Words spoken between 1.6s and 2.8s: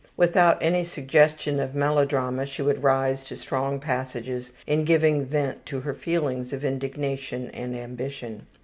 melodrama she